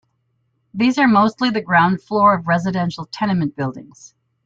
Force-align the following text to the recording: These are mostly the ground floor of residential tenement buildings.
These 0.73 0.97
are 0.97 1.07
mostly 1.07 1.51
the 1.51 1.61
ground 1.61 2.01
floor 2.01 2.33
of 2.33 2.47
residential 2.47 3.05
tenement 3.05 3.55
buildings. 3.55 4.15